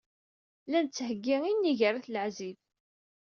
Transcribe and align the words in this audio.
La 0.71 0.79
nettheggi 0.83 1.37
inig 1.51 1.79
ar 1.87 1.95
At 1.99 2.07
Leɛzib. 2.13 2.57